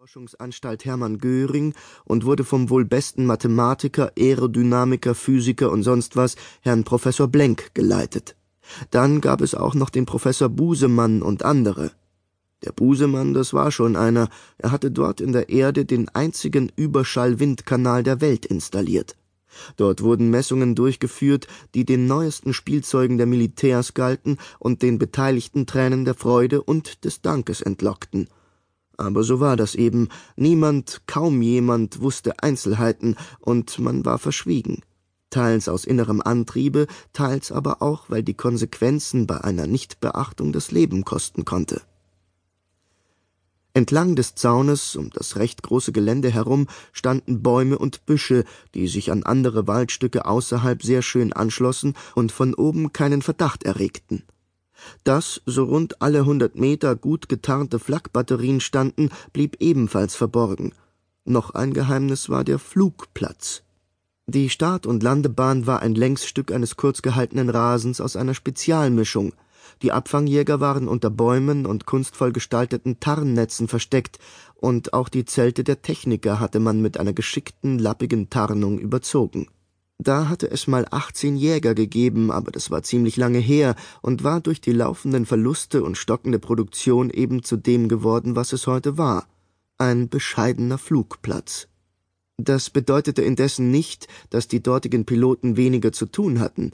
[0.00, 1.74] Forschungsanstalt Hermann Göring
[2.06, 8.34] und wurde vom wohl besten Mathematiker, Aerodynamiker, Physiker und sonst was, Herrn Professor Blenck, geleitet.
[8.90, 11.92] Dann gab es auch noch den Professor Busemann und andere.
[12.64, 18.02] Der Busemann, das war schon einer, er hatte dort in der Erde den einzigen Überschallwindkanal
[18.02, 19.18] der Welt installiert.
[19.76, 26.06] Dort wurden Messungen durchgeführt, die den neuesten Spielzeugen der Militärs galten und den Beteiligten Tränen
[26.06, 28.28] der Freude und des Dankes entlockten–
[29.00, 34.82] aber so war das eben, niemand, kaum jemand wusste Einzelheiten, und man war verschwiegen,
[35.30, 41.04] teils aus innerem Antriebe, teils aber auch, weil die Konsequenzen bei einer Nichtbeachtung das Leben
[41.04, 41.82] kosten konnte.
[43.72, 49.12] Entlang des Zaunes um das recht große Gelände herum standen Bäume und Büsche, die sich
[49.12, 54.24] an andere Waldstücke außerhalb sehr schön anschlossen und von oben keinen Verdacht erregten.
[55.04, 60.72] Dass so rund alle hundert Meter gut getarnte Flakbatterien standen, blieb ebenfalls verborgen.
[61.24, 63.62] Noch ein Geheimnis war der Flugplatz.
[64.26, 69.32] Die Start- und Landebahn war ein Längsstück eines kurz gehaltenen Rasens aus einer Spezialmischung.
[69.82, 74.18] Die Abfangjäger waren unter Bäumen und kunstvoll gestalteten Tarnnetzen versteckt,
[74.54, 79.46] und auch die Zelte der Techniker hatte man mit einer geschickten, lappigen Tarnung überzogen
[80.02, 84.40] da hatte es mal 18 Jäger gegeben, aber das war ziemlich lange her und war
[84.40, 89.28] durch die laufenden Verluste und stockende Produktion eben zu dem geworden, was es heute war.
[89.76, 91.68] Ein bescheidener Flugplatz.
[92.38, 96.70] Das bedeutete indessen nicht, dass die dortigen Piloten weniger zu tun hatten.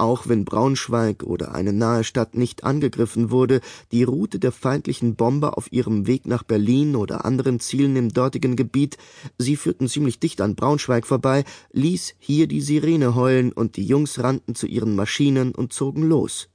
[0.00, 3.60] Auch wenn Braunschweig oder eine nahe Stadt nicht angegriffen wurde,
[3.92, 8.56] die Route der feindlichen Bomber auf ihrem Weg nach Berlin oder anderen Zielen im dortigen
[8.56, 8.96] Gebiet,
[9.36, 14.18] sie führten ziemlich dicht an Braunschweig vorbei, ließ hier die Sirene heulen und die Jungs
[14.20, 16.48] rannten zu ihren Maschinen und zogen los.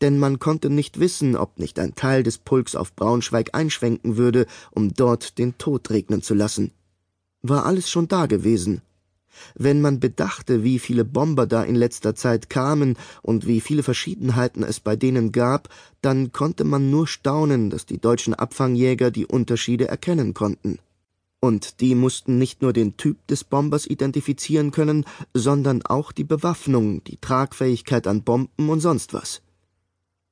[0.00, 4.46] Denn man konnte nicht wissen, ob nicht ein Teil des Pulks auf Braunschweig einschwenken würde,
[4.70, 6.70] um dort den Tod regnen zu lassen.
[7.42, 8.80] War alles schon da gewesen,
[9.54, 14.62] wenn man bedachte, wie viele Bomber da in letzter Zeit kamen und wie viele Verschiedenheiten
[14.62, 15.68] es bei denen gab,
[16.02, 20.78] dann konnte man nur staunen, dass die deutschen Abfangjäger die Unterschiede erkennen konnten.
[21.40, 27.04] Und die mussten nicht nur den Typ des Bombers identifizieren können, sondern auch die Bewaffnung,
[27.04, 29.42] die Tragfähigkeit an Bomben und sonst was.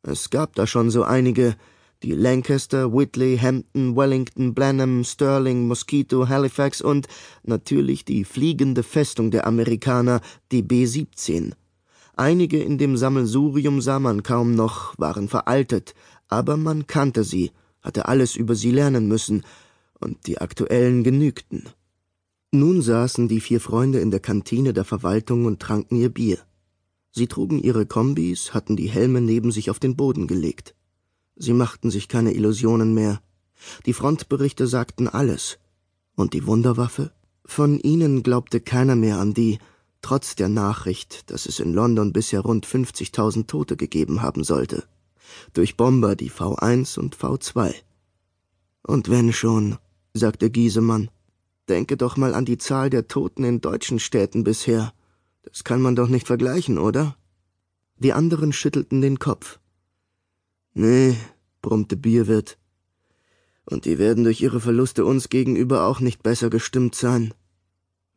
[0.03, 1.57] Es gab da schon so einige,
[2.05, 7.09] die Lancaster, Whitley, Hampton, Wellington, Blenheim, Sterling, Mosquito, Halifax und
[7.45, 10.21] natürlich die fliegende Festung der Amerikaner,
[10.53, 11.53] die B-17.
[12.15, 15.95] Einige in dem Sammelsurium sah man kaum noch, waren veraltet,
[16.29, 19.43] aber man kannte sie, hatte alles über sie lernen müssen,
[19.99, 21.71] und die aktuellen genügten.
[22.53, 26.39] Nun saßen die vier Freunde in der Kantine der Verwaltung und tranken ihr Bier.
[27.13, 30.75] Sie trugen ihre Kombis, hatten die Helme neben sich auf den Boden gelegt.
[31.37, 33.21] Sie machten sich keine Illusionen mehr.
[33.87, 35.59] Die Frontberichte sagten alles.
[36.15, 37.13] Und die Wunderwaffe?
[37.45, 39.59] Von ihnen glaubte keiner mehr an die,
[40.01, 44.85] trotz der Nachricht, dass es in London bisher rund 50.000 Tote gegeben haben sollte.
[45.53, 47.75] Durch Bomber die V1 und V2.
[48.83, 49.79] Und wenn schon,
[50.13, 51.11] sagte Giesemann,
[51.69, 54.93] denke doch mal an die Zahl der Toten in deutschen Städten bisher.
[55.43, 57.17] Das kann man doch nicht vergleichen, oder?
[57.99, 59.59] Die anderen schüttelten den Kopf.
[60.77, 61.17] Nee,
[61.63, 62.59] brummte Bierwirt.
[63.65, 67.33] Und die werden durch ihre Verluste uns gegenüber auch nicht besser gestimmt sein.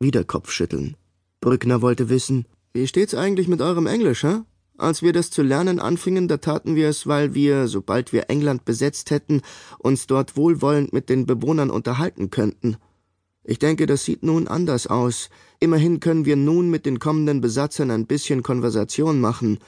[0.00, 0.96] Wieder Kopfschütteln.
[1.40, 4.40] Brückner wollte wissen, wie steht's eigentlich mit eurem Englisch, hä?
[4.76, 8.64] Als wir das zu lernen anfingen, da taten wir es, weil wir, sobald wir England
[8.64, 9.42] besetzt hätten,
[9.78, 12.76] uns dort wohlwollend mit den Bewohnern unterhalten könnten.
[13.44, 15.30] Ich denke, das sieht nun anders aus.
[15.60, 19.58] Immerhin können wir nun mit den kommenden Besatzern ein bisschen Konversation machen,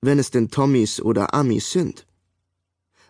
[0.00, 2.04] wenn es denn Tommys oder Amis sind.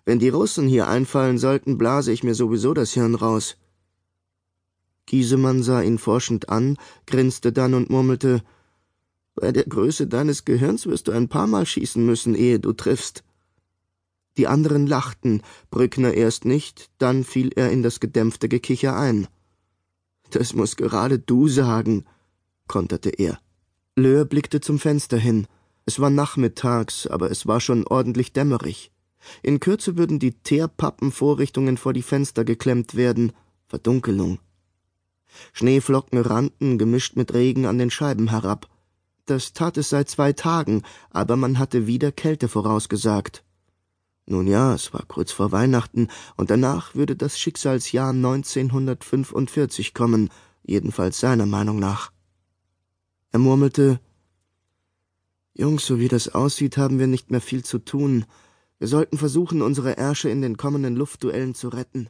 [0.05, 3.57] Wenn die Russen hier einfallen sollten, blase ich mir sowieso das Hirn raus.
[5.07, 6.77] Giesemann sah ihn forschend an,
[7.07, 8.43] grinste dann und murmelte
[9.35, 13.25] Bei der Größe deines Gehirns wirst du ein paar Mal schießen müssen, ehe du triffst.
[14.37, 19.29] Die anderen lachten, Brückner erst nicht, dann fiel er in das gedämpfte Gekicher ein.
[20.31, 22.05] Das muss gerade du sagen,
[22.67, 23.39] konterte er.
[23.97, 25.47] Löhr blickte zum Fenster hin.
[25.85, 28.91] Es war nachmittags, aber es war schon ordentlich dämmerig.
[29.43, 33.33] In Kürze würden die Teerpappenvorrichtungen vor die Fenster geklemmt werden.
[33.67, 34.39] Verdunkelung.
[35.53, 38.69] Schneeflocken rannten, gemischt mit Regen, an den Scheiben herab.
[39.25, 43.45] Das tat es seit zwei Tagen, aber man hatte wieder Kälte vorausgesagt.
[44.27, 50.31] Nun ja, es war kurz vor Weihnachten, und danach würde das Schicksalsjahr 1945 kommen,
[50.63, 52.13] jedenfalls seiner Meinung nach.
[53.31, 54.01] Er murmelte
[55.55, 58.25] Jungs, so wie das aussieht, haben wir nicht mehr viel zu tun.
[58.83, 62.09] Wir sollten versuchen, unsere Ärsche in den kommenden Luftduellen zu retten.